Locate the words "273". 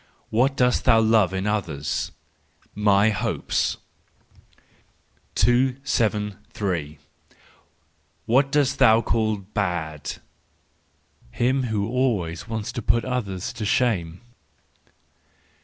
5.35-6.97